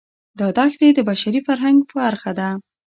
[0.39, 2.49] دا دښتې د بشري فرهنګ برخه ده.